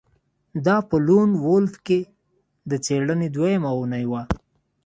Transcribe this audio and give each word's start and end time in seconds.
دا 0.65 0.77
په 0.89 0.95
لون 1.07 1.29
وولف 1.45 1.73
کې 1.87 1.99
د 2.69 2.71
څیړنې 2.85 3.27
دویمه 3.35 3.69
اونۍ 3.77 4.05
وه 4.11 4.23